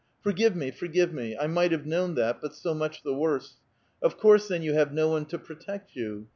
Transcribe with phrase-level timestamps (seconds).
[0.23, 3.57] Forgive me, forgive me; I might have known that, but so much the worse.
[4.01, 6.27] Of course, then you have no one to protect you.